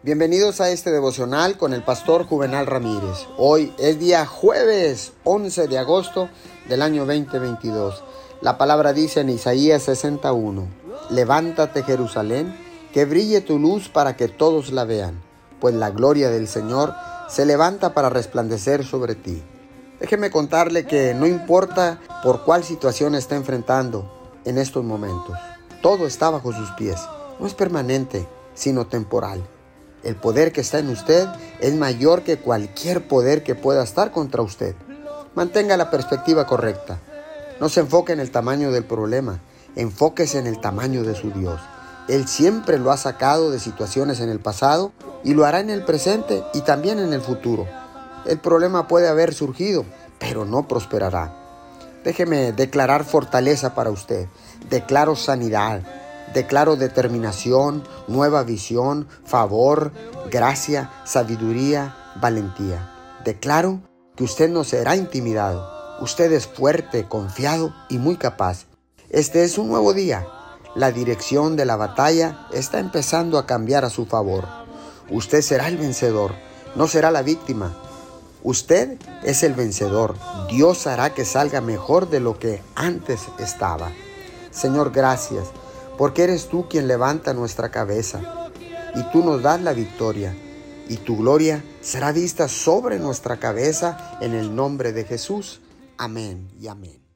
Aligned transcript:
Bienvenidos 0.00 0.60
a 0.60 0.70
este 0.70 0.92
devocional 0.92 1.58
con 1.58 1.74
el 1.74 1.82
pastor 1.82 2.24
Juvenal 2.24 2.66
Ramírez. 2.66 3.26
Hoy 3.36 3.74
es 3.78 3.98
día 3.98 4.26
jueves 4.26 5.12
11 5.24 5.66
de 5.66 5.76
agosto 5.76 6.28
del 6.68 6.82
año 6.82 7.04
2022. 7.04 8.04
La 8.40 8.58
palabra 8.58 8.92
dice 8.92 9.22
en 9.22 9.28
Isaías 9.28 9.82
61, 9.82 10.68
Levántate 11.10 11.82
Jerusalén, 11.82 12.56
que 12.92 13.06
brille 13.06 13.40
tu 13.40 13.58
luz 13.58 13.88
para 13.88 14.14
que 14.14 14.28
todos 14.28 14.70
la 14.70 14.84
vean, 14.84 15.20
pues 15.58 15.74
la 15.74 15.90
gloria 15.90 16.30
del 16.30 16.46
Señor 16.46 16.94
se 17.28 17.44
levanta 17.44 17.92
para 17.92 18.08
resplandecer 18.08 18.84
sobre 18.84 19.16
ti. 19.16 19.42
Déjeme 19.98 20.30
contarle 20.30 20.86
que 20.86 21.12
no 21.12 21.26
importa 21.26 21.98
por 22.22 22.44
cuál 22.44 22.62
situación 22.62 23.16
está 23.16 23.34
enfrentando 23.34 24.30
en 24.44 24.58
estos 24.58 24.84
momentos, 24.84 25.36
todo 25.82 26.06
está 26.06 26.30
bajo 26.30 26.52
sus 26.52 26.70
pies. 26.70 27.00
No 27.40 27.48
es 27.48 27.54
permanente, 27.54 28.28
sino 28.54 28.86
temporal. 28.86 29.42
El 30.02 30.16
poder 30.16 30.52
que 30.52 30.60
está 30.60 30.78
en 30.78 30.90
usted 30.90 31.26
es 31.60 31.74
mayor 31.74 32.22
que 32.22 32.38
cualquier 32.38 33.06
poder 33.06 33.42
que 33.42 33.54
pueda 33.54 33.82
estar 33.82 34.12
contra 34.12 34.42
usted. 34.42 34.74
Mantenga 35.34 35.76
la 35.76 35.90
perspectiva 35.90 36.46
correcta. 36.46 36.98
No 37.60 37.68
se 37.68 37.80
enfoque 37.80 38.12
en 38.12 38.20
el 38.20 38.30
tamaño 38.30 38.70
del 38.70 38.84
problema, 38.84 39.40
enfóquese 39.74 40.38
en 40.38 40.46
el 40.46 40.60
tamaño 40.60 41.02
de 41.02 41.14
su 41.14 41.30
Dios. 41.32 41.60
Él 42.08 42.26
siempre 42.26 42.78
lo 42.78 42.90
ha 42.90 42.96
sacado 42.96 43.50
de 43.50 43.60
situaciones 43.60 44.20
en 44.20 44.30
el 44.30 44.40
pasado 44.40 44.92
y 45.24 45.34
lo 45.34 45.44
hará 45.44 45.60
en 45.60 45.70
el 45.70 45.84
presente 45.84 46.42
y 46.54 46.60
también 46.62 46.98
en 46.98 47.12
el 47.12 47.20
futuro. 47.20 47.66
El 48.24 48.38
problema 48.38 48.88
puede 48.88 49.08
haber 49.08 49.34
surgido, 49.34 49.84
pero 50.18 50.44
no 50.44 50.66
prosperará. 50.66 51.34
Déjeme 52.04 52.52
declarar 52.52 53.04
fortaleza 53.04 53.74
para 53.74 53.90
usted. 53.90 54.28
Declaro 54.70 55.16
sanidad, 55.16 55.82
Declaro 56.38 56.76
determinación, 56.76 57.82
nueva 58.06 58.44
visión, 58.44 59.08
favor, 59.24 59.90
gracia, 60.30 60.88
sabiduría, 61.02 61.96
valentía. 62.20 63.18
Declaro 63.24 63.80
que 64.14 64.22
usted 64.22 64.48
no 64.48 64.62
será 64.62 64.94
intimidado. 64.94 65.68
Usted 66.00 66.30
es 66.30 66.46
fuerte, 66.46 67.08
confiado 67.08 67.74
y 67.88 67.98
muy 67.98 68.14
capaz. 68.14 68.66
Este 69.10 69.42
es 69.42 69.58
un 69.58 69.66
nuevo 69.66 69.94
día. 69.94 70.28
La 70.76 70.92
dirección 70.92 71.56
de 71.56 71.64
la 71.64 71.74
batalla 71.74 72.46
está 72.52 72.78
empezando 72.78 73.36
a 73.36 73.44
cambiar 73.44 73.84
a 73.84 73.90
su 73.90 74.06
favor. 74.06 74.46
Usted 75.10 75.42
será 75.42 75.66
el 75.66 75.76
vencedor, 75.76 76.36
no 76.76 76.86
será 76.86 77.10
la 77.10 77.22
víctima. 77.22 77.76
Usted 78.44 78.96
es 79.24 79.42
el 79.42 79.54
vencedor. 79.54 80.14
Dios 80.48 80.86
hará 80.86 81.12
que 81.14 81.24
salga 81.24 81.60
mejor 81.60 82.08
de 82.08 82.20
lo 82.20 82.38
que 82.38 82.62
antes 82.76 83.22
estaba. 83.40 83.90
Señor, 84.52 84.92
gracias 84.92 85.48
porque 85.98 86.22
eres 86.22 86.48
tú 86.48 86.68
quien 86.68 86.88
levanta 86.88 87.34
nuestra 87.34 87.70
cabeza, 87.70 88.50
y 88.94 89.02
tú 89.12 89.22
nos 89.22 89.42
das 89.42 89.60
la 89.60 89.74
victoria, 89.74 90.34
y 90.88 90.96
tu 90.96 91.18
gloria 91.18 91.62
será 91.82 92.12
vista 92.12 92.48
sobre 92.48 92.98
nuestra 92.98 93.36
cabeza 93.36 94.16
en 94.22 94.32
el 94.32 94.54
nombre 94.54 94.92
de 94.92 95.04
Jesús. 95.04 95.60
Amén 95.98 96.48
y 96.58 96.68
amén. 96.68 97.07